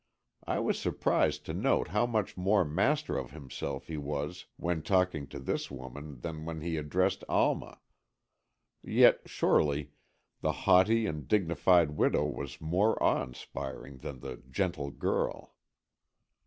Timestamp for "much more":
2.07-2.65